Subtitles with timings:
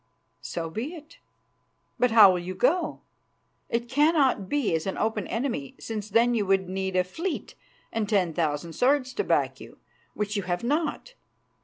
[0.41, 1.19] So be it.
[1.99, 3.01] But how will you go?
[3.69, 7.53] It cannot be as an open enemy, since then you would need a fleet
[7.93, 9.77] and ten thousand swords to back you,
[10.15, 11.13] which you have not.